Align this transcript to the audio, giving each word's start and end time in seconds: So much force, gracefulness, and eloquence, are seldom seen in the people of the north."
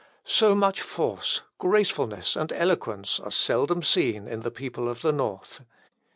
So 0.25 0.55
much 0.55 0.81
force, 0.81 1.43
gracefulness, 1.59 2.35
and 2.35 2.51
eloquence, 2.53 3.19
are 3.19 3.29
seldom 3.29 3.83
seen 3.83 4.27
in 4.27 4.39
the 4.39 4.49
people 4.49 4.89
of 4.89 5.03
the 5.03 5.11
north." 5.11 5.61